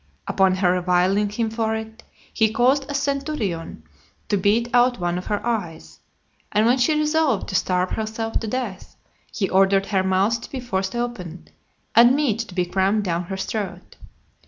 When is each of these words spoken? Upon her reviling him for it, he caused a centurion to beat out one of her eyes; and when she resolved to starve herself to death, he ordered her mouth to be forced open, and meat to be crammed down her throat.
Upon 0.27 0.55
her 0.55 0.71
reviling 0.71 1.29
him 1.29 1.51
for 1.51 1.75
it, 1.75 2.01
he 2.33 2.51
caused 2.51 2.89
a 2.89 2.95
centurion 2.95 3.83
to 4.29 4.37
beat 4.37 4.67
out 4.73 4.99
one 4.99 5.19
of 5.19 5.27
her 5.27 5.45
eyes; 5.45 5.99
and 6.51 6.65
when 6.65 6.79
she 6.79 6.97
resolved 6.97 7.49
to 7.49 7.55
starve 7.55 7.91
herself 7.91 8.39
to 8.39 8.47
death, 8.47 8.95
he 9.31 9.47
ordered 9.47 9.85
her 9.85 10.01
mouth 10.01 10.41
to 10.41 10.49
be 10.49 10.59
forced 10.59 10.95
open, 10.95 11.49
and 11.93 12.15
meat 12.15 12.39
to 12.39 12.55
be 12.55 12.65
crammed 12.65 13.03
down 13.03 13.25
her 13.25 13.37
throat. 13.37 13.97